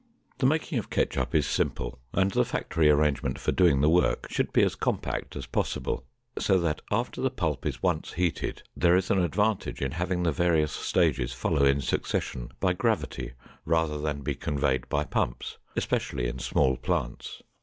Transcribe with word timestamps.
The 0.39 0.47
making 0.47 0.79
of 0.79 0.89
ketchup 0.89 1.35
is 1.35 1.45
simple 1.45 1.99
and 2.11 2.31
the 2.31 2.43
factory 2.43 2.89
arrangement 2.89 3.37
for 3.37 3.51
doing 3.51 3.81
the 3.81 3.87
work 3.87 4.25
should 4.31 4.51
be 4.51 4.63
as 4.63 4.73
compact 4.73 5.35
as 5.35 5.45
possible, 5.45 6.07
so 6.39 6.59
that 6.59 6.81
after 6.91 7.21
the 7.21 7.29
pulp 7.29 7.67
is 7.67 7.83
once 7.83 8.13
heated, 8.13 8.63
there 8.75 8.95
is 8.95 9.11
an 9.11 9.19
advantage 9.21 9.79
in 9.79 9.91
having 9.91 10.23
the 10.23 10.31
various 10.31 10.71
steps 10.71 11.33
follow 11.33 11.65
in 11.65 11.81
succession 11.81 12.49
by 12.59 12.73
gravity 12.73 13.33
rather 13.63 13.99
than 14.01 14.21
be 14.21 14.33
conveyed 14.33 14.89
by 14.89 15.03
pumps, 15.03 15.59
especially 15.75 16.25
in 16.27 16.39
small 16.39 16.77
plants. 16.77 17.43